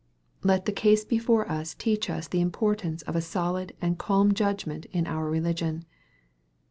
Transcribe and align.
Let 0.41 0.65
the 0.65 0.71
case 0.71 1.05
before 1.05 1.47
us 1.47 1.75
teach 1.75 2.09
us 2.09 2.27
the 2.27 2.41
importance 2.41 3.03
of 3.03 3.15
a 3.15 3.21
solid 3.21 3.73
and 3.79 3.99
calm 3.99 4.33
judgment 4.33 4.85
in 4.87 5.05
our 5.05 5.29
religion. 5.29 5.85